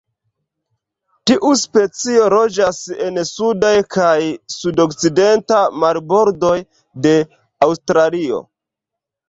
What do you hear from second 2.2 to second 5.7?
loĝas en sudaj kaj sudokcidenta